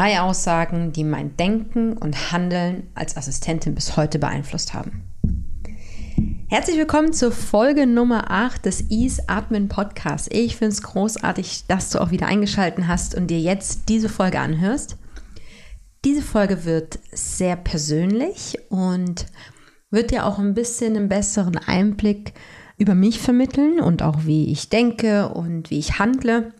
[0.00, 5.02] Drei Aussagen, die mein Denken und Handeln als Assistentin bis heute beeinflusst haben.
[6.48, 10.30] Herzlich willkommen zur Folge Nummer 8 des Ease Admin Podcasts.
[10.32, 14.40] Ich finde es großartig, dass du auch wieder eingeschaltet hast und dir jetzt diese Folge
[14.40, 14.96] anhörst.
[16.06, 19.26] Diese Folge wird sehr persönlich und
[19.90, 22.32] wird dir auch ein bisschen einen besseren Einblick
[22.78, 26.54] über mich vermitteln und auch wie ich denke und wie ich handle.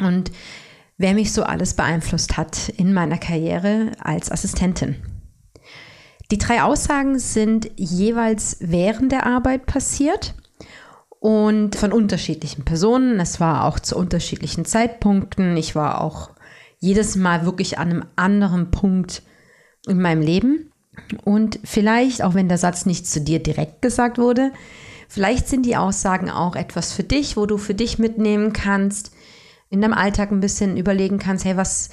[0.00, 0.30] Und
[1.00, 4.96] wer mich so alles beeinflusst hat in meiner Karriere als Assistentin.
[6.30, 10.34] Die drei Aussagen sind jeweils während der Arbeit passiert
[11.18, 13.18] und von unterschiedlichen Personen.
[13.18, 15.56] Es war auch zu unterschiedlichen Zeitpunkten.
[15.56, 16.32] Ich war auch
[16.80, 19.22] jedes Mal wirklich an einem anderen Punkt
[19.86, 20.70] in meinem Leben.
[21.24, 24.52] Und vielleicht, auch wenn der Satz nicht zu dir direkt gesagt wurde,
[25.08, 29.12] vielleicht sind die Aussagen auch etwas für dich, wo du für dich mitnehmen kannst,
[29.70, 31.88] in deinem Alltag ein bisschen überlegen kannst, hey, was,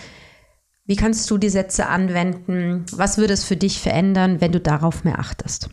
[0.85, 2.85] wie kannst du die Sätze anwenden?
[2.91, 5.69] Was würde es für dich verändern, wenn du darauf mehr achtest?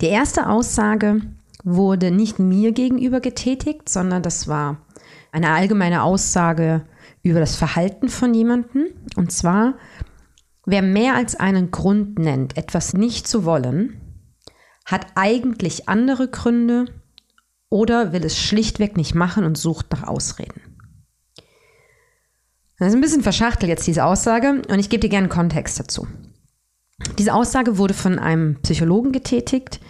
[0.00, 1.22] Die erste Aussage
[1.64, 4.86] wurde nicht mir gegenüber getätigt, sondern das war
[5.32, 6.86] eine allgemeine Aussage
[7.22, 8.86] über das Verhalten von jemandem.
[9.16, 9.74] Und zwar,
[10.66, 14.00] wer mehr als einen Grund nennt, etwas nicht zu wollen,
[14.84, 16.86] hat eigentlich andere Gründe,
[17.70, 20.60] oder will es schlichtweg nicht machen und sucht nach Ausreden.
[22.78, 26.06] Das ist ein bisschen verschachtelt jetzt diese Aussage und ich gebe dir gerne Kontext dazu.
[27.18, 29.80] Diese Aussage wurde von einem Psychologen getätigt,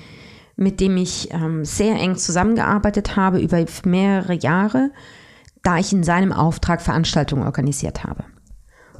[0.56, 4.90] mit dem ich ähm, sehr eng zusammengearbeitet habe über mehrere Jahre,
[5.62, 8.24] da ich in seinem Auftrag Veranstaltungen organisiert habe.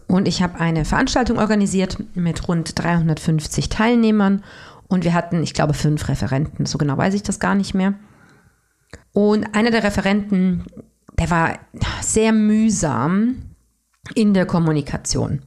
[0.06, 4.42] Und ich habe eine Veranstaltung organisiert mit rund 350 Teilnehmern
[4.88, 6.66] und wir hatten, ich glaube, fünf Referenten.
[6.66, 7.94] So genau weiß ich das gar nicht mehr.
[9.12, 10.64] Und einer der Referenten,
[11.18, 11.58] der war
[12.00, 13.36] sehr mühsam
[14.14, 15.42] in der Kommunikation.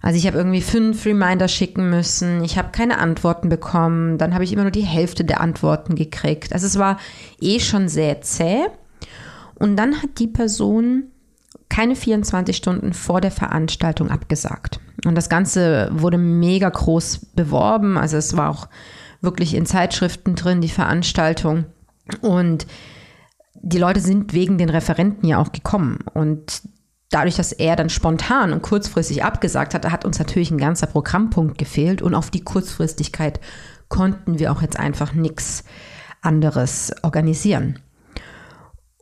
[0.00, 4.42] Also ich habe irgendwie fünf Reminder schicken müssen, ich habe keine Antworten bekommen, dann habe
[4.42, 6.52] ich immer nur die Hälfte der Antworten gekriegt.
[6.52, 6.98] Also es war
[7.40, 8.66] eh schon sehr zäh.
[9.54, 11.04] Und dann hat die Person
[11.68, 14.80] keine 24 Stunden vor der Veranstaltung abgesagt.
[15.06, 17.96] Und das Ganze wurde mega groß beworben.
[17.96, 18.68] Also es war auch
[19.20, 21.64] wirklich in Zeitschriften drin, die Veranstaltung.
[22.20, 22.66] Und
[23.54, 25.98] die Leute sind wegen den Referenten ja auch gekommen.
[26.14, 26.62] Und
[27.10, 31.58] dadurch, dass er dann spontan und kurzfristig abgesagt hat, hat uns natürlich ein ganzer Programmpunkt
[31.58, 32.02] gefehlt.
[32.02, 33.40] Und auf die Kurzfristigkeit
[33.88, 35.64] konnten wir auch jetzt einfach nichts
[36.22, 37.78] anderes organisieren.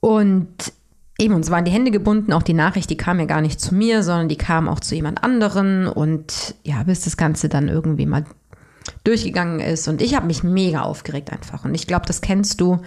[0.00, 0.72] Und
[1.18, 2.32] eben, uns waren die Hände gebunden.
[2.32, 4.94] Auch die Nachricht, die kam ja gar nicht zu mir, sondern die kam auch zu
[4.94, 5.86] jemand anderen.
[5.86, 8.24] Und ja, bis das Ganze dann irgendwie mal
[9.04, 9.88] durchgegangen ist.
[9.88, 11.64] Und ich habe mich mega aufgeregt einfach.
[11.64, 12.80] Und ich glaube, das kennst du.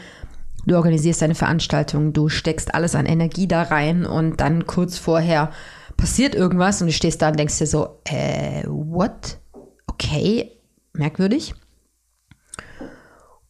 [0.66, 5.52] Du organisierst deine Veranstaltung, du steckst alles an Energie da rein und dann kurz vorher
[5.98, 9.40] passiert irgendwas und du stehst da und denkst dir so, äh, what?
[9.88, 10.52] Okay,
[10.94, 11.54] merkwürdig.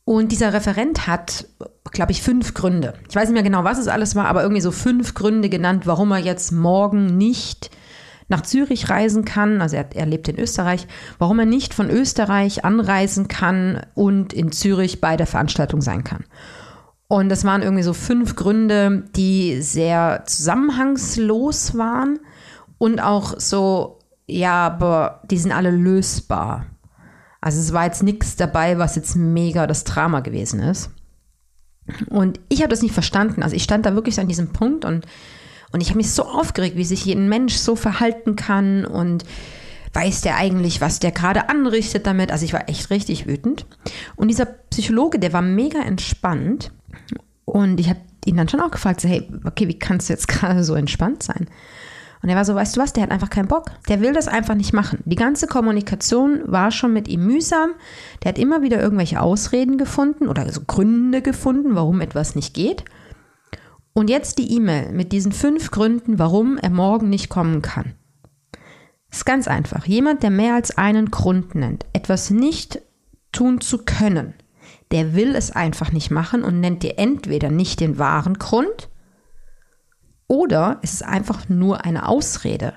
[0.06, 1.48] Und dieser Referent hat,
[1.92, 2.96] glaube ich, fünf Gründe.
[3.08, 5.88] Ich weiß nicht mehr genau, was es alles war, aber irgendwie so fünf Gründe genannt,
[5.88, 7.70] warum er jetzt morgen nicht
[8.34, 10.88] nach Zürich reisen kann, also er, er, lebt in Österreich,
[11.20, 16.26] warum er nicht von Österreich anreisen kann und in Zürich bei der Veranstaltung sein kann.
[17.08, 22.20] Und das waren irgendwie so fünf Gründe, die sehr zusammenhangslos waren
[22.80, 26.66] und auch so, ja, aber die sind alle lösbar.
[27.40, 30.90] Also es war jetzt nichts dabei, was jetzt mega das Drama gewesen ist.
[32.10, 33.44] Und ich habe das nicht verstanden.
[33.44, 35.06] Also ich stand da wirklich an diesem Punkt und
[35.74, 39.26] und ich habe mich so aufgeregt, wie sich ein Mensch so verhalten kann und
[39.94, 42.32] weiß der eigentlich, was der gerade anrichtet damit.
[42.32, 43.66] Also ich war echt richtig wütend.
[44.16, 46.72] Und dieser Psychologe, der war mega entspannt.
[47.46, 50.28] Und ich habe ihn dann schon auch gefragt, so, hey, okay, wie kannst du jetzt
[50.30, 51.48] gerade so entspannt sein?
[52.22, 53.72] Und er war so, weißt du was, der hat einfach keinen Bock.
[53.90, 55.00] Der will das einfach nicht machen.
[55.06, 57.72] Die ganze Kommunikation war schon mit ihm mühsam.
[58.24, 62.86] Der hat immer wieder irgendwelche Ausreden gefunden oder so Gründe gefunden, warum etwas nicht geht.
[63.94, 67.94] Und jetzt die E-Mail mit diesen fünf Gründen, warum er morgen nicht kommen kann.
[69.12, 69.86] Ist ganz einfach.
[69.86, 72.82] Jemand, der mehr als einen Grund nennt, etwas nicht
[73.32, 74.34] tun zu können,
[74.92, 78.90] der will es einfach nicht machen und nennt dir entweder nicht den wahren Grund
[80.28, 82.74] oder es ist einfach nur eine Ausrede.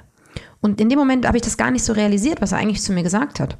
[0.61, 2.93] Und in dem Moment habe ich das gar nicht so realisiert, was er eigentlich zu
[2.93, 3.57] mir gesagt hat.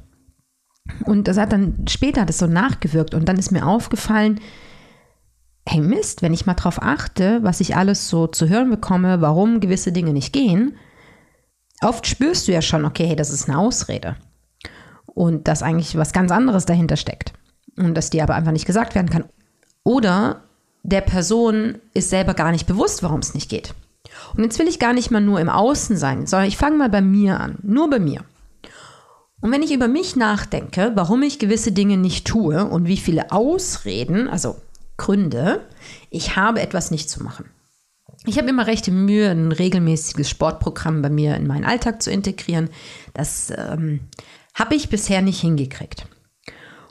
[1.05, 4.39] Und das hat dann später das so nachgewirkt und dann ist mir aufgefallen,
[5.67, 9.59] hey Mist, wenn ich mal drauf achte, was ich alles so zu hören bekomme, warum
[9.59, 10.77] gewisse Dinge nicht gehen,
[11.81, 14.15] oft spürst du ja schon, okay, hey, das ist eine Ausrede.
[15.05, 17.33] Und dass eigentlich was ganz anderes dahinter steckt.
[17.75, 19.25] Und dass dir aber einfach nicht gesagt werden kann.
[19.83, 20.41] Oder
[20.83, 23.73] der Person ist selber gar nicht bewusst, warum es nicht geht.
[24.35, 26.89] Und jetzt will ich gar nicht mal nur im Außen sein, sondern ich fange mal
[26.89, 27.57] bei mir an.
[27.61, 28.23] Nur bei mir.
[29.41, 33.31] Und wenn ich über mich nachdenke, warum ich gewisse Dinge nicht tue und wie viele
[33.31, 34.55] Ausreden, also
[34.97, 35.67] Gründe,
[36.09, 37.45] ich habe etwas nicht zu machen.
[38.25, 42.69] Ich habe immer rechte Mühe, ein regelmäßiges Sportprogramm bei mir in meinen Alltag zu integrieren.
[43.13, 44.01] Das ähm,
[44.53, 46.07] habe ich bisher nicht hingekriegt.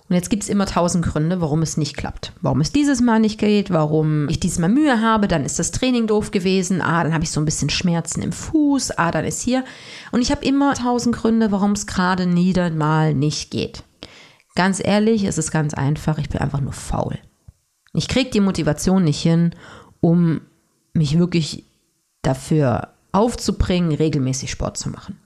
[0.09, 2.33] Und jetzt gibt es immer tausend Gründe, warum es nicht klappt.
[2.41, 5.73] Warum es dieses Mal nicht geht, warum ich dieses Mal Mühe habe, dann ist das
[5.73, 9.25] Training doof gewesen, ah, dann habe ich so ein bisschen Schmerzen im Fuß, ah, dann
[9.25, 9.65] ist hier.
[10.13, 13.83] Und ich habe immer tausend Gründe, warum es gerade nieder mal nicht geht.
[14.55, 17.19] Ganz ehrlich, es ist ganz einfach, ich bin einfach nur faul.
[17.97, 19.55] Ich kriege die Motivation nicht hin,
[20.01, 20.43] um
[20.93, 21.65] mich wirklich
[22.23, 25.19] dafür aufzubringen, regelmäßig Sport zu machen.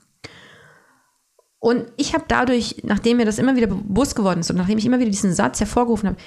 [1.59, 4.85] Und ich habe dadurch, nachdem mir das immer wieder bewusst geworden ist und nachdem ich
[4.85, 6.17] immer wieder diesen Satz hervorgerufen habe,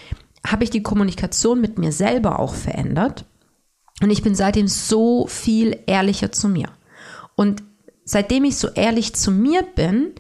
[0.47, 3.25] habe ich die Kommunikation mit mir selber auch verändert.
[4.03, 6.69] Und ich bin seitdem so viel ehrlicher zu mir.
[7.35, 7.63] Und
[8.05, 10.13] seitdem ich so ehrlich zu mir bin,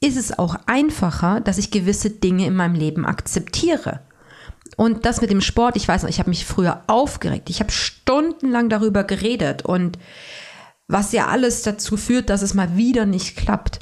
[0.00, 4.00] ist es auch einfacher, dass ich gewisse Dinge in meinem Leben akzeptiere.
[4.78, 7.50] Und das mit dem Sport, ich weiß noch, ich habe mich früher aufgeregt.
[7.50, 9.98] Ich habe stundenlang darüber geredet und
[10.86, 13.80] was ja alles dazu führt, dass es mal wieder nicht klappt.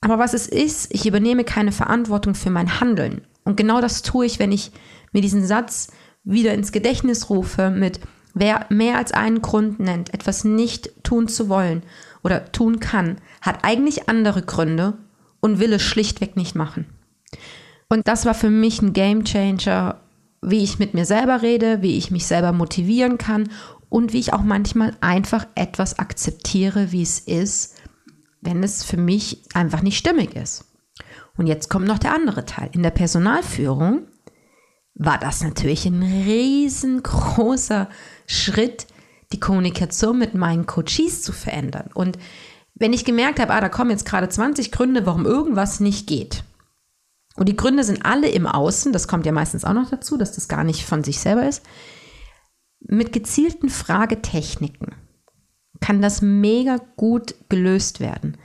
[0.00, 3.24] Aber was es ist, ich übernehme keine Verantwortung für mein Handeln.
[3.44, 4.72] Und genau das tue ich, wenn ich
[5.12, 5.92] mir diesen Satz
[6.24, 8.00] wieder ins Gedächtnis rufe mit,
[8.34, 11.84] wer mehr als einen Grund nennt, etwas nicht tun zu wollen
[12.24, 14.94] oder tun kann, hat eigentlich andere Gründe
[15.38, 16.86] und will es schlichtweg nicht machen.
[17.94, 20.00] Und das war für mich ein Game Changer,
[20.42, 23.48] wie ich mit mir selber rede, wie ich mich selber motivieren kann
[23.88, 27.74] und wie ich auch manchmal einfach etwas akzeptiere, wie es ist
[28.44, 30.66] wenn es für mich einfach nicht stimmig ist.
[31.36, 32.70] Und jetzt kommt noch der andere Teil.
[32.72, 34.06] In der Personalführung
[34.94, 37.88] war das natürlich ein riesengroßer
[38.26, 38.86] Schritt,
[39.32, 41.90] die Kommunikation mit meinen Coaches zu verändern.
[41.94, 42.18] Und
[42.74, 46.44] wenn ich gemerkt habe, ah, da kommen jetzt gerade 20 Gründe, warum irgendwas nicht geht.
[47.36, 50.32] Und die Gründe sind alle im Außen, das kommt ja meistens auch noch dazu, dass
[50.32, 51.62] das gar nicht von sich selber ist,
[52.80, 54.94] mit gezielten Fragetechniken
[55.80, 58.36] kann das mega gut gelöst werden.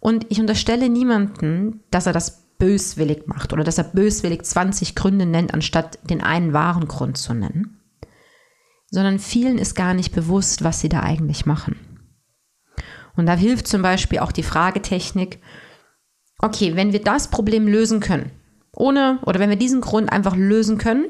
[0.00, 5.26] Und ich unterstelle niemanden, dass er das böswillig macht oder dass er böswillig 20 Gründe
[5.26, 7.80] nennt, anstatt den einen wahren Grund zu nennen.
[8.90, 11.76] Sondern vielen ist gar nicht bewusst, was sie da eigentlich machen.
[13.16, 15.40] Und da hilft zum Beispiel auch die Fragetechnik,
[16.44, 18.30] okay, wenn wir das Problem lösen können,
[18.72, 21.06] ohne, oder wenn wir diesen Grund einfach lösen können,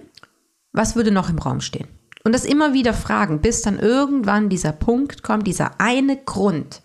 [0.72, 1.88] was würde noch im Raum stehen?
[2.24, 6.82] Und das immer wieder fragen, bis dann irgendwann dieser Punkt kommt, dieser eine Grund,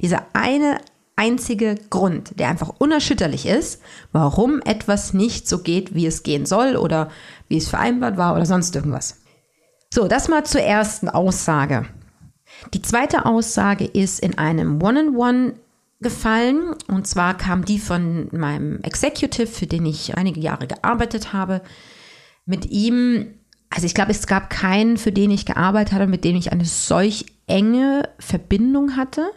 [0.00, 0.80] dieser eine
[1.14, 3.82] einzige Grund, der einfach unerschütterlich ist,
[4.12, 7.10] warum etwas nicht so geht, wie es gehen soll oder
[7.48, 9.20] wie es vereinbart war oder sonst irgendwas.
[9.92, 11.86] So, das mal zur ersten Aussage.
[12.72, 15.54] Die zweite Aussage ist in einem One-on-One -on -One
[16.00, 21.62] gefallen und zwar kam die von meinem Executive, für den ich einige Jahre gearbeitet habe.
[22.46, 23.38] Mit ihm
[23.70, 26.64] also ich glaube, es gab keinen, für den ich gearbeitet hatte, mit dem ich eine
[26.64, 29.30] solch enge Verbindung hatte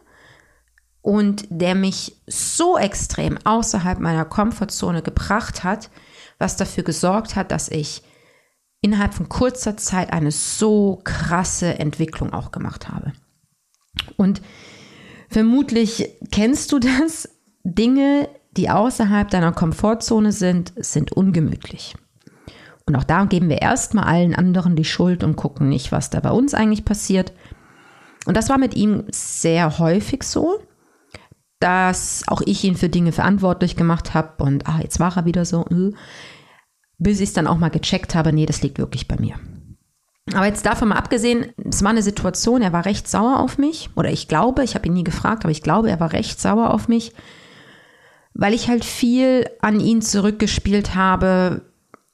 [1.02, 5.90] und der mich so extrem außerhalb meiner Komfortzone gebracht hat,
[6.38, 8.04] was dafür gesorgt hat, dass ich
[8.82, 13.14] innerhalb von kurzer Zeit eine so krasse Entwicklung auch gemacht habe.
[14.16, 14.42] Und
[15.32, 17.30] vermutlich kennst du das.
[17.64, 21.96] Dinge, die außerhalb deiner Komfortzone sind, sind ungemütlich.
[22.86, 26.20] Und auch da geben wir erstmal allen anderen die Schuld und gucken nicht, was da
[26.20, 27.34] bei uns eigentlich passiert.
[28.26, 30.60] Und das war mit ihm sehr häufig so,
[31.60, 35.46] dass auch ich ihn für Dinge verantwortlich gemacht habe und ah, jetzt war er wieder
[35.46, 35.92] so, äh,
[36.98, 39.36] bis ich es dann auch mal gecheckt habe, nee, das liegt wirklich bei mir.
[40.34, 43.90] Aber jetzt davon mal abgesehen, es war eine Situation, er war recht sauer auf mich,
[43.96, 46.74] oder ich glaube, ich habe ihn nie gefragt, aber ich glaube, er war recht sauer
[46.74, 47.14] auf mich,
[48.34, 51.64] weil ich halt viel an ihn zurückgespielt habe,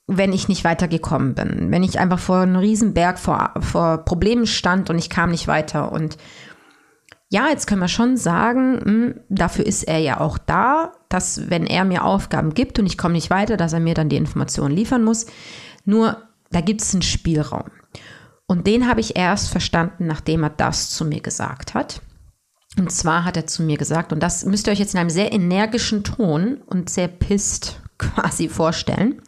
[0.08, 4.90] wenn ich nicht weitergekommen bin, wenn ich einfach vor einem Riesenberg vor, vor Problemen stand
[4.90, 5.92] und ich kam nicht weiter.
[5.92, 6.18] Und
[7.30, 11.66] ja, jetzt können wir schon sagen, hm, dafür ist er ja auch da, dass wenn
[11.66, 14.74] er mir Aufgaben gibt und ich komme nicht weiter, dass er mir dann die Informationen
[14.74, 15.26] liefern muss.
[15.84, 17.72] Nur da gibt es einen Spielraum.
[18.48, 22.02] Und den habe ich erst verstanden, nachdem er das zu mir gesagt hat.
[22.78, 25.10] Und zwar hat er zu mir gesagt, und das müsst ihr euch jetzt in einem
[25.10, 29.22] sehr energischen Ton und sehr pisst quasi vorstellen.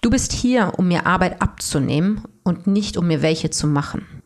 [0.00, 4.22] Du bist hier, um mir Arbeit abzunehmen und nicht um mir welche zu machen.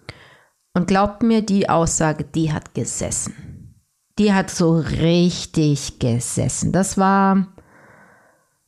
[0.74, 3.74] Und glaubt mir, die Aussage, die hat gesessen.
[4.18, 6.72] Die hat so richtig gesessen.
[6.72, 7.48] Das war,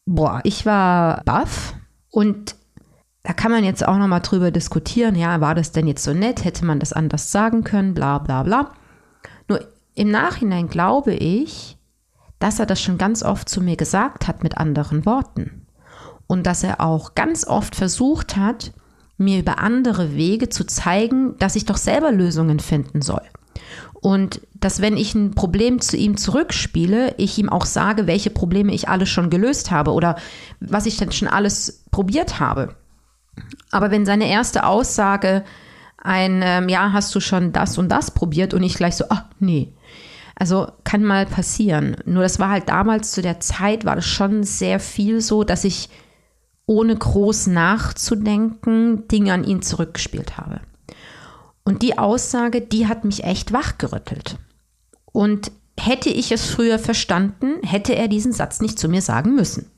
[0.07, 1.75] boah, ich war baff
[2.11, 2.55] und
[3.23, 6.13] da kann man jetzt auch noch mal drüber diskutieren, ja, war das denn jetzt so
[6.13, 8.73] nett, hätte man das anders sagen können, bla bla bla.
[9.49, 9.61] Nur
[9.95, 11.77] im Nachhinein glaube ich,
[12.39, 15.67] dass er das schon ganz oft zu mir gesagt hat mit anderen Worten.
[16.27, 18.73] Und dass er auch ganz oft versucht hat,
[19.19, 23.23] mir über andere Wege zu zeigen, dass ich doch selber Lösungen finden soll.
[24.01, 28.73] Und dass wenn ich ein Problem zu ihm zurückspiele, ich ihm auch sage, welche Probleme
[28.73, 30.17] ich alles schon gelöst habe oder
[30.61, 32.77] was ich denn schon alles probiert habe.
[33.71, 35.45] Aber wenn seine erste Aussage
[36.03, 39.25] ein, ähm, ja, hast du schon das und das probiert und ich gleich so, ach
[39.39, 39.75] nee.
[40.35, 41.97] Also kann mal passieren.
[42.07, 45.65] Nur das war halt damals zu der Zeit, war das schon sehr viel so, dass
[45.65, 45.91] ich
[46.65, 50.61] ohne groß nachzudenken Dinge an ihn zurückgespielt habe.
[51.65, 54.39] Und die Aussage, die hat mich echt wachgerüttelt.
[55.13, 59.71] Und hätte ich es früher verstanden, hätte er diesen Satz nicht zu mir sagen müssen.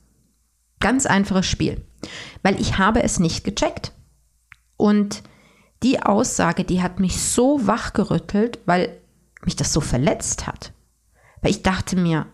[0.78, 1.82] Ganz einfaches Spiel
[2.42, 3.92] weil ich habe es nicht gecheckt.
[4.76, 5.22] Und
[5.82, 9.00] die Aussage, die hat mich so wachgerüttelt, weil
[9.44, 10.72] mich das so verletzt hat.
[11.40, 12.26] Weil ich dachte mir,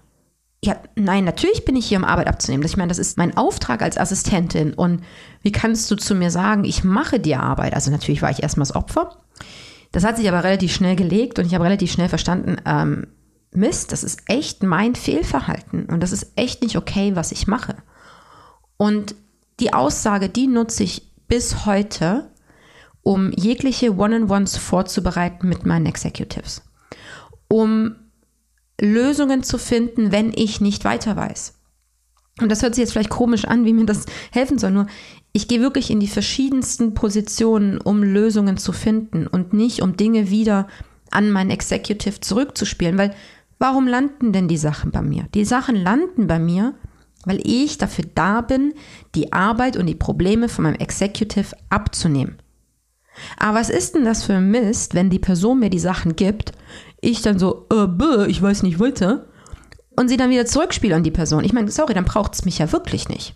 [0.62, 2.66] ja, nein, natürlich bin ich hier, um Arbeit abzunehmen.
[2.66, 4.75] Ich meine, das ist mein Auftrag als Assistentin.
[4.75, 5.02] Und
[5.42, 7.75] wie kannst du zu mir sagen, ich mache dir Arbeit?
[7.75, 9.22] Also natürlich war ich erstmal das Opfer.
[9.92, 13.06] Das hat sich aber relativ schnell gelegt und ich habe relativ schnell verstanden, ähm,
[13.52, 17.76] Mist, das ist echt mein Fehlverhalten und das ist echt nicht okay, was ich mache.
[18.76, 19.14] Und
[19.60, 22.30] die Aussage, die nutze ich bis heute,
[23.02, 26.62] um jegliche One-on-Ones vorzubereiten mit meinen Executives.
[27.48, 27.96] Um
[28.80, 31.54] Lösungen zu finden, wenn ich nicht weiter weiß.
[32.40, 34.70] Und das hört sich jetzt vielleicht komisch an, wie mir das helfen soll.
[34.70, 34.86] Nur
[35.32, 40.30] ich gehe wirklich in die verschiedensten Positionen, um Lösungen zu finden und nicht um Dinge
[40.30, 40.68] wieder
[41.10, 42.96] an mein Executive zurückzuspielen.
[42.96, 43.14] Weil
[43.58, 45.26] warum landen denn die Sachen bei mir?
[45.34, 46.74] Die Sachen landen bei mir,
[47.28, 48.75] weil ich dafür da bin,
[49.14, 52.38] die Arbeit und die Probleme von meinem Executive abzunehmen.
[53.37, 56.52] Aber was ist denn das für ein Mist, wenn die Person mir die Sachen gibt,
[57.00, 59.26] ich dann so, äh, bäh, ich weiß nicht weiter,
[59.97, 61.44] und sie dann wieder zurückspiele an die Person?
[61.44, 63.35] Ich meine, sorry, dann braucht es mich ja wirklich nicht.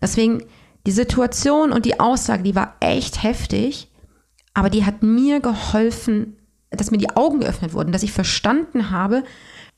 [0.00, 0.44] Deswegen,
[0.86, 3.92] die Situation und die Aussage, die war echt heftig,
[4.54, 6.36] aber die hat mir geholfen,
[6.70, 9.24] dass mir die Augen geöffnet wurden, dass ich verstanden habe,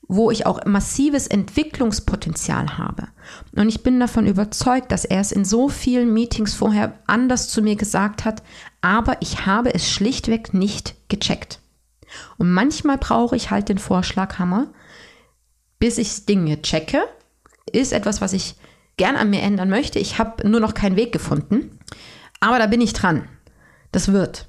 [0.07, 3.07] wo ich auch massives Entwicklungspotenzial habe.
[3.55, 7.61] Und ich bin davon überzeugt, dass er es in so vielen Meetings vorher anders zu
[7.61, 8.43] mir gesagt hat,
[8.81, 11.59] aber ich habe es schlichtweg nicht gecheckt.
[12.37, 14.67] Und manchmal brauche ich halt den Vorschlaghammer,
[15.79, 17.01] bis ich Dinge checke,
[17.71, 18.55] ist etwas, was ich
[18.97, 19.99] gern an mir ändern möchte.
[19.99, 21.79] Ich habe nur noch keinen Weg gefunden,
[22.39, 23.27] aber da bin ich dran.
[23.91, 24.47] Das wird.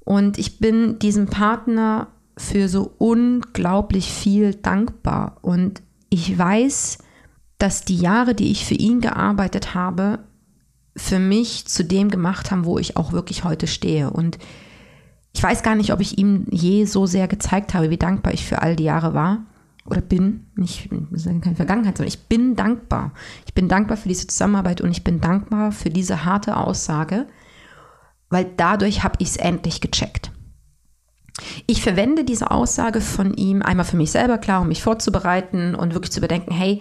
[0.00, 5.36] Und ich bin diesem Partner für so unglaublich viel dankbar.
[5.42, 6.98] Und ich weiß,
[7.58, 10.20] dass die Jahre, die ich für ihn gearbeitet habe,
[10.96, 14.10] für mich zu dem gemacht haben, wo ich auch wirklich heute stehe.
[14.10, 14.38] Und
[15.32, 18.46] ich weiß gar nicht, ob ich ihm je so sehr gezeigt habe, wie dankbar ich
[18.46, 19.44] für all die Jahre war
[19.84, 20.46] oder bin.
[20.56, 23.12] Nicht, keine Vergangenheit, sondern ich bin dankbar.
[23.46, 27.26] Ich bin dankbar für diese Zusammenarbeit und ich bin dankbar für diese harte Aussage,
[28.30, 30.30] weil dadurch habe ich es endlich gecheckt.
[31.66, 35.94] Ich verwende diese Aussage von ihm einmal für mich selber klar, um mich vorzubereiten und
[35.94, 36.80] wirklich zu bedenken, hey,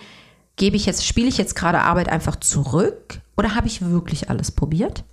[0.55, 4.51] gebe ich jetzt, spiele ich jetzt gerade Arbeit einfach zurück oder habe ich wirklich alles
[4.51, 5.03] probiert?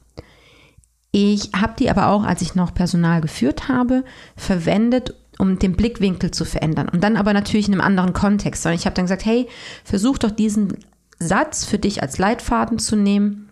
[1.13, 4.03] Ich habe die aber auch, als ich noch Personal geführt habe,
[4.37, 6.89] verwendet, um den Blickwinkel zu verändern.
[6.89, 8.63] Und dann aber natürlich in einem anderen Kontext.
[8.63, 9.47] Sondern ich habe dann gesagt, hey,
[9.85, 10.79] versuch doch diesen
[11.21, 13.49] Satz für dich als Leitfaden zu nehmen,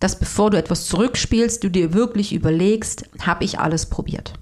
[0.00, 4.32] dass bevor du etwas zurückspielst, du dir wirklich überlegst, habe ich alles probiert.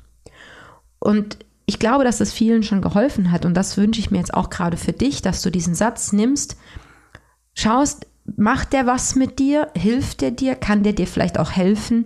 [1.02, 3.44] Und ich glaube, dass das vielen schon geholfen hat.
[3.44, 6.56] Und das wünsche ich mir jetzt auch gerade für dich, dass du diesen Satz nimmst,
[7.54, 8.06] schaust,
[8.36, 9.68] macht der was mit dir?
[9.76, 10.54] Hilft der dir?
[10.54, 12.04] Kann der dir vielleicht auch helfen,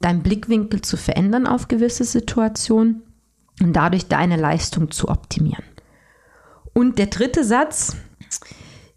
[0.00, 3.02] deinen Blickwinkel zu verändern auf gewisse Situationen
[3.62, 5.64] und dadurch deine Leistung zu optimieren?
[6.72, 7.96] Und der dritte Satz,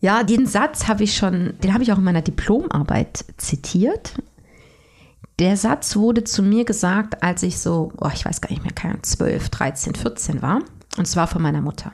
[0.01, 4.15] ja, den Satz habe ich schon, den habe ich auch in meiner Diplomarbeit zitiert.
[5.39, 8.73] Der Satz wurde zu mir gesagt, als ich so, oh, ich weiß gar nicht mehr,
[8.73, 10.59] keine 12, 13, 14 war.
[10.97, 11.93] Und zwar von meiner Mutter.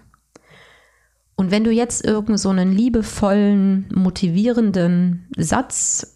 [1.36, 6.16] Und wenn du jetzt irgend so einen liebevollen, motivierenden Satz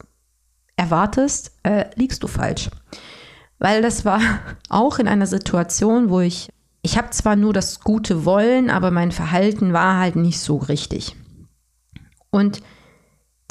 [0.76, 2.72] erwartest, äh, liegst du falsch.
[3.60, 4.22] Weil das war
[4.70, 6.50] auch in einer Situation, wo ich,
[6.82, 11.16] ich habe zwar nur das gute Wollen, aber mein Verhalten war halt nicht so richtig.
[12.32, 12.62] Und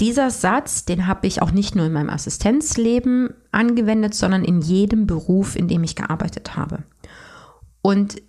[0.01, 5.07] dieser Satz, den habe ich auch nicht nur in meinem Assistenzleben angewendet, sondern in jedem
[5.07, 6.85] Beruf, in dem ich gearbeitet habe.
[7.83, 8.23] Und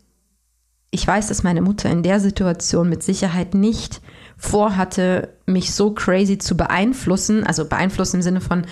[0.91, 4.01] ich weiß, dass meine Mutter in der Situation mit Sicherheit nicht
[4.37, 8.65] vorhatte, mich so crazy zu beeinflussen, also beeinflussen im Sinne von,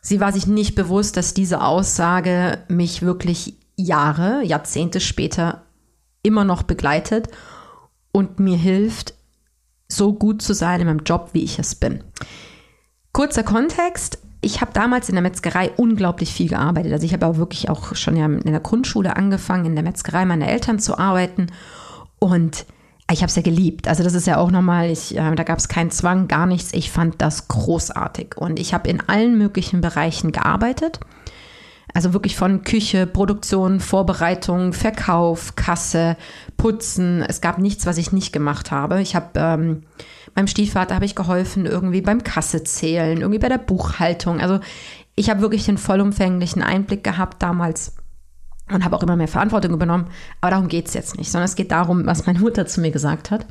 [0.00, 5.62] sie war sich nicht bewusst, dass diese Aussage mich wirklich Jahre, Jahrzehnte später
[6.22, 7.28] immer noch begleitet
[8.10, 9.14] und mir hilft,
[9.96, 12.02] so gut zu sein in meinem Job, wie ich es bin.
[13.12, 14.18] Kurzer Kontext.
[14.40, 16.92] Ich habe damals in der Metzgerei unglaublich viel gearbeitet.
[16.92, 20.24] Also ich habe auch wirklich auch schon ja in der Grundschule angefangen, in der Metzgerei
[20.24, 21.46] meiner Eltern zu arbeiten.
[22.18, 22.66] Und
[23.10, 23.88] ich habe es ja geliebt.
[23.88, 26.72] Also das ist ja auch nochmal, ich, äh, da gab es keinen Zwang, gar nichts.
[26.72, 28.36] Ich fand das großartig.
[28.36, 30.98] Und ich habe in allen möglichen Bereichen gearbeitet.
[31.94, 36.16] Also wirklich von Küche, Produktion, Vorbereitung, Verkauf, Kasse,
[36.56, 37.22] Putzen.
[37.22, 39.02] Es gab nichts, was ich nicht gemacht habe.
[39.02, 39.82] Ich habe ähm,
[40.34, 44.40] meinem Stiefvater habe ich geholfen, irgendwie beim Kasse zählen, irgendwie bei der Buchhaltung.
[44.40, 44.60] Also
[45.14, 47.94] ich habe wirklich den vollumfänglichen Einblick gehabt damals
[48.70, 50.06] und habe auch immer mehr Verantwortung übernommen.
[50.40, 52.90] Aber darum geht es jetzt nicht, sondern es geht darum, was meine Mutter zu mir
[52.90, 53.46] gesagt hat.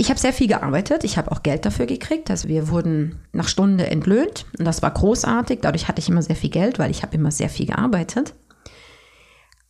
[0.00, 2.30] Ich habe sehr viel gearbeitet, ich habe auch Geld dafür gekriegt.
[2.30, 5.58] Also wir wurden nach Stunde entlöhnt und das war großartig.
[5.60, 8.32] Dadurch hatte ich immer sehr viel Geld, weil ich habe immer sehr viel gearbeitet.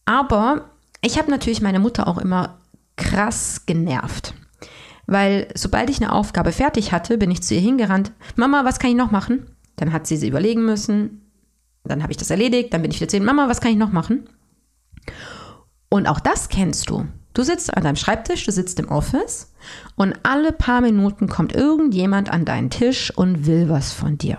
[0.04, 0.70] Aber
[1.02, 2.60] ich habe natürlich meine Mutter auch immer
[2.94, 4.34] krass genervt.
[5.08, 8.12] Weil sobald ich eine Aufgabe fertig hatte, bin ich zu ihr hingerannt.
[8.36, 9.50] Mama, was kann ich noch machen?
[9.74, 11.28] Dann hat sie sie überlegen müssen.
[11.82, 12.72] Dann habe ich das erledigt.
[12.72, 13.22] Dann bin ich wieder zu ihr.
[13.24, 14.28] Mama, was kann ich noch machen?
[15.88, 17.08] Und auch das kennst du.
[17.32, 19.52] Du sitzt an deinem Schreibtisch, du sitzt im Office
[19.94, 24.38] und alle paar Minuten kommt irgendjemand an deinen Tisch und will was von dir.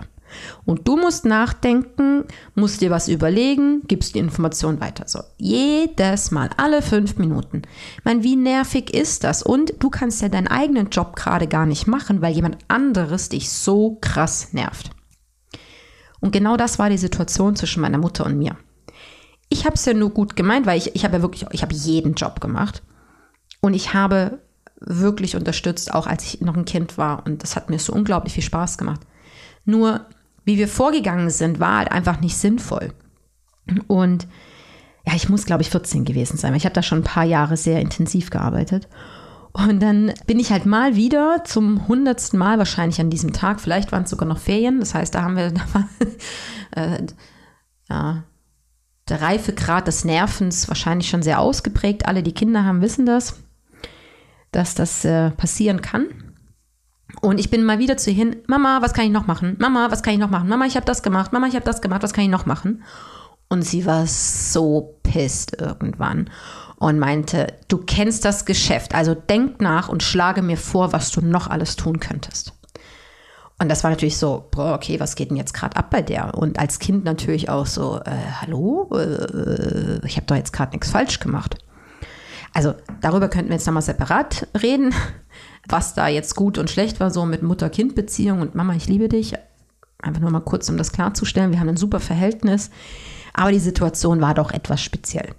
[0.64, 2.24] Und du musst nachdenken,
[2.54, 5.04] musst dir was überlegen, gibst die Information weiter.
[5.06, 7.62] So, jedes Mal, alle fünf Minuten.
[7.98, 9.42] Ich meine, wie nervig ist das?
[9.42, 13.50] Und du kannst ja deinen eigenen Job gerade gar nicht machen, weil jemand anderes dich
[13.50, 14.90] so krass nervt.
[16.20, 18.56] Und genau das war die Situation zwischen meiner Mutter und mir
[19.52, 21.74] ich habe es ja nur gut gemeint, weil ich, ich habe ja wirklich, ich habe
[21.74, 22.82] jeden Job gemacht.
[23.60, 24.40] Und ich habe
[24.80, 27.24] wirklich unterstützt, auch als ich noch ein Kind war.
[27.26, 29.02] Und das hat mir so unglaublich viel Spaß gemacht.
[29.64, 30.06] Nur,
[30.44, 32.92] wie wir vorgegangen sind, war halt einfach nicht sinnvoll.
[33.86, 34.26] Und
[35.06, 37.24] ja, ich muss, glaube ich, 14 gewesen sein, weil ich habe da schon ein paar
[37.24, 38.88] Jahre sehr intensiv gearbeitet.
[39.52, 43.92] Und dann bin ich halt mal wieder zum hundertsten Mal wahrscheinlich an diesem Tag, vielleicht
[43.92, 45.88] waren es sogar noch Ferien, das heißt, da haben wir, da war,
[46.74, 47.06] äh,
[47.90, 48.24] ja,
[49.08, 52.06] der Reifegrad des Nervens wahrscheinlich schon sehr ausgeprägt.
[52.06, 53.40] Alle, die Kinder haben, wissen das,
[54.52, 56.06] dass das äh, passieren kann.
[57.20, 59.56] Und ich bin mal wieder zu ihr hin, Mama, was kann ich noch machen?
[59.58, 60.48] Mama, was kann ich noch machen?
[60.48, 61.32] Mama, ich habe das gemacht.
[61.32, 62.02] Mama, ich habe das gemacht.
[62.02, 62.82] Was kann ich noch machen?
[63.48, 66.30] Und sie war so pisst irgendwann
[66.76, 71.20] und meinte, du kennst das Geschäft, also denk nach und schlage mir vor, was du
[71.20, 72.54] noch alles tun könntest.
[73.62, 76.34] Und das war natürlich so, boah, okay, was geht denn jetzt gerade ab bei der?
[76.34, 80.90] Und als Kind natürlich auch so, äh, hallo, äh, ich habe doch jetzt gerade nichts
[80.90, 81.58] falsch gemacht.
[82.52, 84.92] Also darüber könnten wir jetzt nochmal separat reden,
[85.68, 89.34] was da jetzt gut und schlecht war, so mit Mutter-Kind-Beziehung und Mama, ich liebe dich.
[90.02, 91.52] Einfach nur mal kurz, um das klarzustellen.
[91.52, 92.68] Wir haben ein super Verhältnis,
[93.32, 95.36] aber die Situation war doch etwas speziell.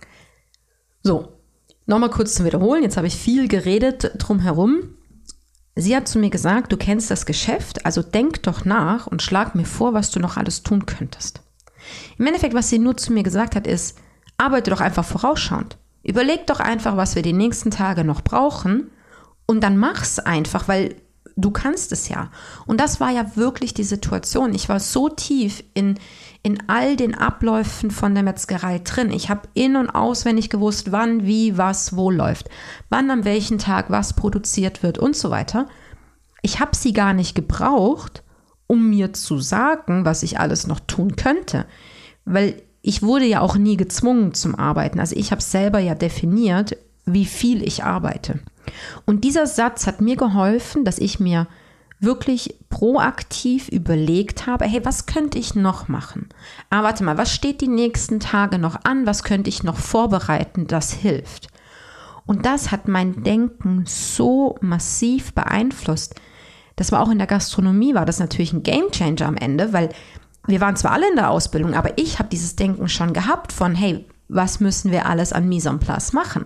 [1.01, 1.33] So,
[1.88, 2.83] nochmal kurz zum Wiederholen.
[2.83, 4.95] Jetzt habe ich viel geredet drumherum.
[5.75, 9.55] Sie hat zu mir gesagt, du kennst das Geschäft, also denk doch nach und schlag
[9.55, 11.41] mir vor, was du noch alles tun könntest.
[12.17, 13.97] Im Endeffekt, was sie nur zu mir gesagt hat, ist,
[14.38, 15.77] arbeite doch einfach vorausschauend.
[16.03, 18.91] Überleg doch einfach, was wir die nächsten Tage noch brauchen
[19.45, 20.95] und dann mach's einfach, weil
[21.36, 22.29] du kannst es ja.
[22.65, 24.53] Und das war ja wirklich die Situation.
[24.53, 25.99] Ich war so tief in,
[26.43, 29.12] in all den Abläufen von der Metzgerei drin.
[29.12, 32.49] Ich habe in und auswendig gewusst, wann, wie, was, wo läuft,
[32.89, 35.67] wann am welchen Tag was produziert wird und so weiter.
[36.41, 38.23] Ich habe sie gar nicht gebraucht,
[38.67, 41.65] um mir zu sagen, was ich alles noch tun könnte,
[42.25, 44.99] weil ich wurde ja auch nie gezwungen zum Arbeiten.
[44.99, 46.75] Also ich habe selber ja definiert,
[47.06, 48.39] wie viel ich arbeite.
[49.06, 51.47] Und dieser Satz hat mir geholfen, dass ich mir
[52.03, 56.29] wirklich proaktiv überlegt habe, hey, was könnte ich noch machen?
[56.69, 59.05] Ah, warte mal, was steht die nächsten Tage noch an?
[59.05, 60.67] Was könnte ich noch vorbereiten?
[60.67, 61.47] Das hilft.
[62.25, 66.15] Und das hat mein Denken so massiv beeinflusst.
[66.75, 69.89] Das war auch in der Gastronomie, war das natürlich ein Gamechanger am Ende, weil
[70.47, 73.75] wir waren zwar alle in der Ausbildung, aber ich habe dieses Denken schon gehabt von,
[73.75, 76.45] hey, was müssen wir alles an Mise en place machen?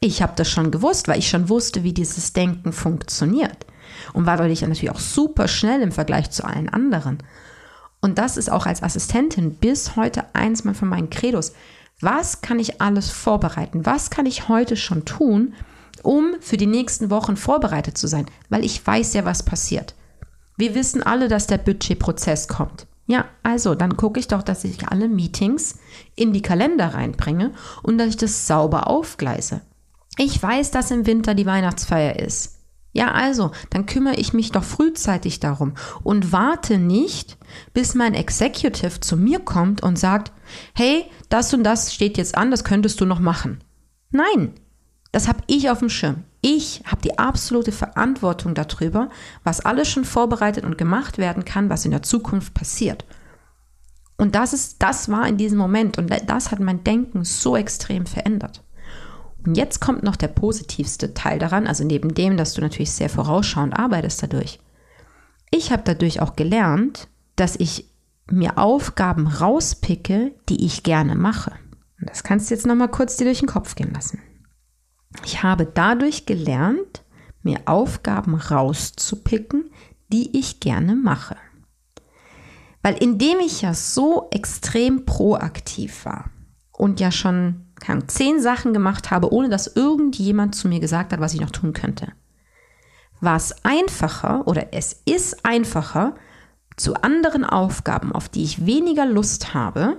[0.00, 3.66] Ich habe das schon gewusst, weil ich schon wusste, wie dieses Denken funktioniert.
[4.12, 7.18] Und war dadurch natürlich auch super schnell im Vergleich zu allen anderen.
[8.00, 11.52] Und das ist auch als Assistentin bis heute eins von meinen Credos.
[12.00, 13.84] Was kann ich alles vorbereiten?
[13.84, 15.54] Was kann ich heute schon tun,
[16.02, 18.26] um für die nächsten Wochen vorbereitet zu sein?
[18.48, 19.94] Weil ich weiß ja, was passiert.
[20.56, 22.86] Wir wissen alle, dass der Budgetprozess kommt.
[23.06, 25.78] Ja, also dann gucke ich doch, dass ich alle Meetings
[26.14, 29.62] in die Kalender reinbringe und dass ich das sauber aufgleise.
[30.16, 32.59] Ich weiß, dass im Winter die Weihnachtsfeier ist.
[32.92, 37.38] Ja, also, dann kümmere ich mich doch frühzeitig darum und warte nicht,
[37.72, 40.32] bis mein Executive zu mir kommt und sagt,
[40.74, 43.62] hey, das und das steht jetzt an, das könntest du noch machen.
[44.10, 44.54] Nein,
[45.12, 46.24] das habe ich auf dem Schirm.
[46.40, 49.10] Ich habe die absolute Verantwortung darüber,
[49.44, 53.04] was alles schon vorbereitet und gemacht werden kann, was in der Zukunft passiert.
[54.16, 58.06] Und das ist, das war in diesem Moment und das hat mein Denken so extrem
[58.06, 58.62] verändert.
[59.44, 63.08] Und jetzt kommt noch der positivste Teil daran, also neben dem, dass du natürlich sehr
[63.08, 64.60] vorausschauend arbeitest dadurch.
[65.50, 67.86] Ich habe dadurch auch gelernt, dass ich
[68.30, 71.52] mir Aufgaben rauspicke, die ich gerne mache.
[72.00, 74.20] Und das kannst du jetzt nochmal kurz dir durch den Kopf gehen lassen.
[75.24, 77.02] Ich habe dadurch gelernt,
[77.42, 79.70] mir Aufgaben rauszupicken,
[80.12, 81.36] die ich gerne mache.
[82.82, 86.30] Weil indem ich ja so extrem proaktiv war
[86.72, 91.20] und ja schon kann, zehn Sachen gemacht habe, ohne dass irgendjemand zu mir gesagt hat,
[91.20, 92.12] was ich noch tun könnte.
[93.20, 96.14] War es einfacher oder es ist einfacher,
[96.76, 99.98] zu anderen Aufgaben, auf die ich weniger Lust habe,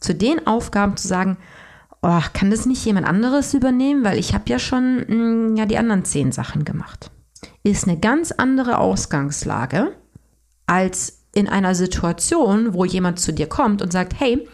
[0.00, 1.36] zu den Aufgaben zu sagen,
[2.02, 5.66] oh, kann das nicht jemand anderes übernehmen, weil ich habe ja schon mh, mm, ja
[5.66, 7.10] die anderen zehn Sachen gemacht.
[7.62, 9.92] Ist eine ganz andere Ausgangslage
[10.66, 14.48] als in einer Situation, wo jemand zu dir kommt und sagt, hey,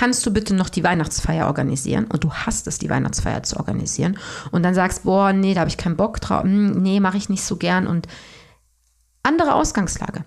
[0.00, 2.06] kannst du bitte noch die Weihnachtsfeier organisieren?
[2.06, 4.18] Und du hast es, die Weihnachtsfeier zu organisieren.
[4.50, 6.42] Und dann sagst, boah, nee, da habe ich keinen Bock drauf.
[6.42, 7.86] Hm, nee, mache ich nicht so gern.
[7.86, 8.08] Und
[9.22, 10.24] andere Ausgangslage.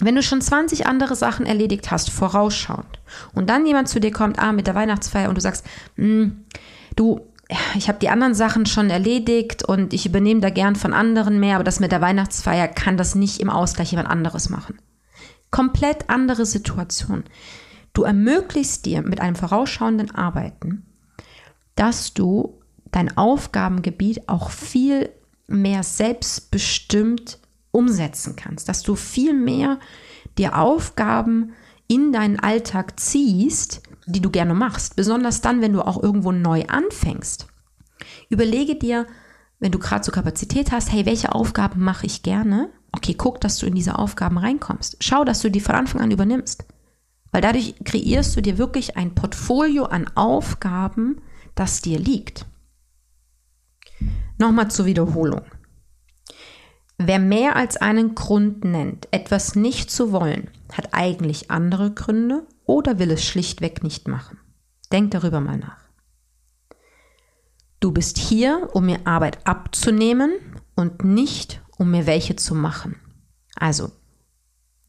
[0.00, 3.00] Wenn du schon 20 andere Sachen erledigt hast, vorausschauend,
[3.34, 6.44] und dann jemand zu dir kommt, ah, mit der Weihnachtsfeier, und du sagst, hm,
[6.94, 7.20] du,
[7.74, 11.56] ich habe die anderen Sachen schon erledigt und ich übernehme da gern von anderen mehr,
[11.56, 14.78] aber das mit der Weihnachtsfeier kann das nicht im Ausgleich jemand anderes machen.
[15.50, 17.24] Komplett andere Situation.
[17.92, 20.86] Du ermöglichst dir mit einem vorausschauenden Arbeiten,
[21.74, 25.10] dass du dein Aufgabengebiet auch viel
[25.46, 27.38] mehr selbstbestimmt
[27.72, 29.78] umsetzen kannst, dass du viel mehr
[30.38, 31.52] dir Aufgaben
[31.88, 36.64] in deinen Alltag ziehst, die du gerne machst, besonders dann, wenn du auch irgendwo neu
[36.66, 37.46] anfängst.
[38.28, 39.06] Überlege dir,
[39.58, 42.70] wenn du gerade so Kapazität hast, hey, welche Aufgaben mache ich gerne?
[42.92, 44.96] Okay, guck, dass du in diese Aufgaben reinkommst.
[45.00, 46.64] Schau, dass du die von Anfang an übernimmst.
[47.32, 51.20] Weil dadurch kreierst du dir wirklich ein Portfolio an Aufgaben,
[51.54, 52.46] das dir liegt.
[54.38, 55.42] Nochmal zur Wiederholung.
[56.98, 62.98] Wer mehr als einen Grund nennt, etwas nicht zu wollen, hat eigentlich andere Gründe oder
[62.98, 64.38] will es schlichtweg nicht machen.
[64.92, 65.80] Denk darüber mal nach.
[67.80, 70.32] Du bist hier, um mir Arbeit abzunehmen
[70.74, 72.96] und nicht, um mir welche zu machen.
[73.56, 73.90] Also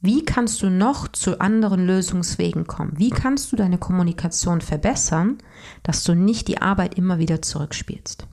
[0.03, 2.93] wie kannst du noch zu anderen Lösungswegen kommen?
[2.95, 5.37] Wie kannst du deine Kommunikation verbessern,
[5.83, 8.27] dass du nicht die Arbeit immer wieder zurückspielst?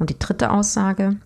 [0.00, 1.20] Und die dritte Aussage,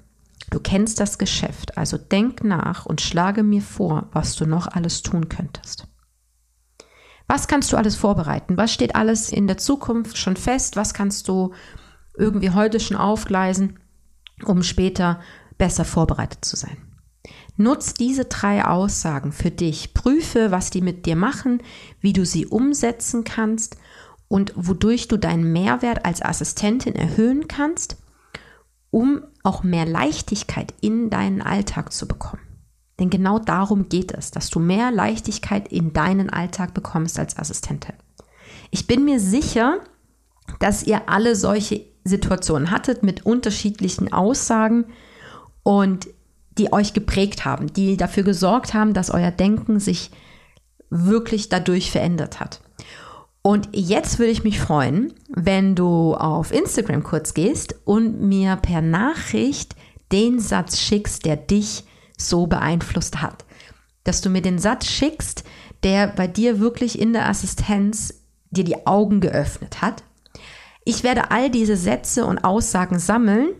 [0.50, 5.00] du kennst das Geschäft, also denk nach und schlage mir vor, was du noch alles
[5.00, 5.88] tun könntest.
[7.26, 8.58] Was kannst du alles vorbereiten?
[8.58, 10.76] Was steht alles in der Zukunft schon fest?
[10.76, 11.54] Was kannst du
[12.18, 13.78] irgendwie heute schon aufgleisen,
[14.44, 15.20] um später
[15.56, 16.87] besser vorbereitet zu sein?
[17.58, 19.92] Nutz diese drei Aussagen für dich.
[19.92, 21.60] Prüfe, was die mit dir machen,
[22.00, 23.76] wie du sie umsetzen kannst
[24.28, 27.96] und wodurch du deinen Mehrwert als Assistentin erhöhen kannst,
[28.90, 32.42] um auch mehr Leichtigkeit in deinen Alltag zu bekommen.
[33.00, 37.94] Denn genau darum geht es, dass du mehr Leichtigkeit in deinen Alltag bekommst als Assistentin.
[38.70, 39.80] Ich bin mir sicher,
[40.60, 44.86] dass ihr alle solche Situationen hattet mit unterschiedlichen Aussagen
[45.62, 46.08] und
[46.58, 50.10] die euch geprägt haben, die dafür gesorgt haben, dass euer Denken sich
[50.90, 52.60] wirklich dadurch verändert hat.
[53.42, 58.82] Und jetzt würde ich mich freuen, wenn du auf Instagram kurz gehst und mir per
[58.82, 59.76] Nachricht
[60.12, 61.84] den Satz schickst, der dich
[62.16, 63.44] so beeinflusst hat.
[64.04, 65.44] Dass du mir den Satz schickst,
[65.82, 70.02] der bei dir wirklich in der Assistenz dir die Augen geöffnet hat.
[70.84, 73.50] Ich werde all diese Sätze und Aussagen sammeln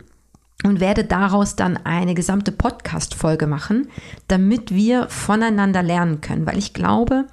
[0.65, 3.89] und werde daraus dann eine gesamte Podcast-Folge machen,
[4.27, 7.27] damit wir voneinander lernen können, weil ich glaube,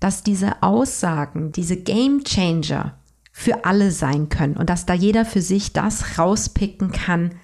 [0.00, 2.98] dass diese Aussagen, diese Game Changer
[3.32, 7.34] für alle sein können und dass da jeder für sich das rauspicken kann,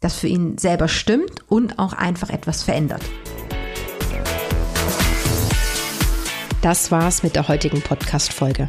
[0.00, 3.02] das für ihn selber stimmt und auch einfach etwas verändert.
[6.62, 8.68] Das war's mit der heutigen Podcast-Folge.